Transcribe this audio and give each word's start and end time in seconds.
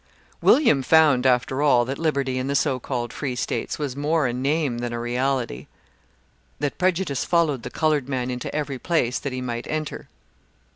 William 0.41 0.81
found, 0.81 1.27
after 1.27 1.61
all, 1.61 1.85
that 1.85 1.99
liberty 1.99 2.39
in 2.39 2.47
the 2.47 2.55
so 2.55 2.79
called 2.79 3.13
Free 3.13 3.35
States 3.35 3.77
was 3.77 3.95
more 3.95 4.25
a 4.25 4.33
name 4.33 4.79
than 4.79 4.93
a 4.93 4.99
reality; 4.99 5.67
that 6.57 6.79
prejudice 6.79 7.23
followed 7.23 7.61
the 7.61 7.69
coloured 7.69 8.09
man 8.09 8.31
into 8.31 8.51
every 8.55 8.79
place 8.79 9.19
that 9.19 9.31
he 9.31 9.41
might 9.41 9.67
enter. 9.67 10.07